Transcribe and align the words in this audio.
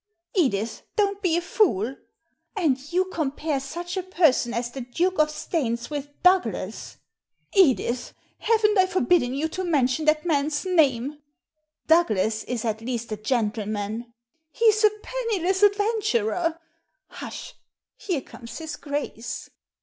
"Edith, 0.35 0.81
don't 0.95 1.21
be 1.21 1.37
a 1.37 1.41
fool!"" 1.41 1.95
And 2.55 2.91
you 2.91 3.05
compare 3.05 3.59
such 3.59 3.95
a 3.95 4.01
person 4.01 4.51
as 4.51 4.71
the 4.71 4.81
Duke 4.81 5.19
of 5.19 5.29
Staines 5.29 5.91
with 5.91 6.09
Douglas?"" 6.23 6.97
Edith, 7.55 8.11
haven't 8.39 8.79
I 8.79 8.87
forbidden 8.87 9.35
you 9.35 9.47
to 9.49 9.63
mention 9.63 10.05
that 10.05 10.25
man's 10.25 10.65
name?"" 10.65 11.19
Douglas 11.87 12.43
is 12.45 12.65
at 12.65 12.81
least 12.81 13.11
a 13.11 13.17
gentleman."" 13.17 14.11
He 14.51 14.65
is 14.65 14.83
a 14.83 14.89
penniless 15.03 15.61
adventurer. 15.61 16.57
Hush! 17.09 17.53
here 17.95 18.21
comes 18.21 18.57
his 18.57 18.77
Grace." 18.77 19.51